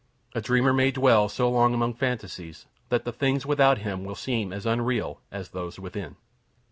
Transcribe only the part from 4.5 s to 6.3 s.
as unreal as those within.